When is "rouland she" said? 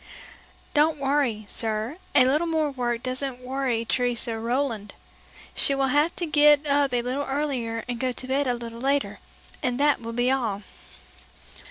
4.39-5.75